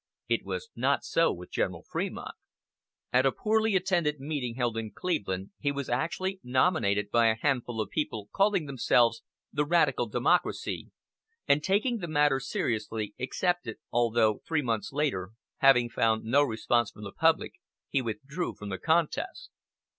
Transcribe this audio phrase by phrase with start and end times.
[0.27, 2.33] It was not so with General Fremont.
[3.13, 7.79] At a poorly attended meeting held in Cleveland he was actually nominated by a handful
[7.79, 9.21] of people calling themselves
[9.53, 10.89] the "Radical Democracy,"
[11.47, 17.03] and taking the matter seriously, accepted, although, three months later, having found no response from
[17.03, 17.51] the public,
[17.87, 19.51] he withdrew from the contest.